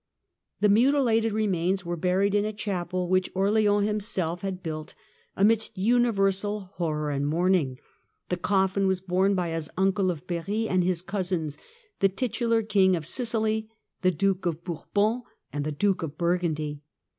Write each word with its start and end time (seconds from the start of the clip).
The 0.61 0.69
mutilated 0.69 1.31
remains 1.31 1.85
were 1.85 1.95
buried 1.95 2.33
in 2.33 2.43
a 2.43 2.51
chapel, 2.53 3.07
which 3.07 3.29
Orleans 3.35 3.85
himself 3.87 4.41
had 4.41 4.63
built, 4.63 4.95
amidst 5.35 5.77
uni 5.77 6.09
versal 6.09 6.69
horror 6.73 7.11
and 7.11 7.27
mourning. 7.27 7.77
The 8.29 8.37
coffin 8.37 8.87
was 8.87 8.99
borne 8.99 9.35
by 9.35 9.49
his 9.49 9.69
uncle 9.77 10.09
of 10.09 10.25
Berry 10.25 10.67
and 10.67 10.83
his 10.83 11.03
cousins, 11.03 11.55
the 11.99 12.09
titular 12.09 12.63
King 12.63 12.95
of 12.95 13.05
Sicily, 13.05 13.69
the 14.01 14.09
Duke 14.09 14.47
of 14.47 14.63
Bourbon 14.63 15.21
and 15.53 15.63
the 15.63 15.71
Duke 15.71 16.01
of 16.01 16.17
Burgundy. 16.17 16.81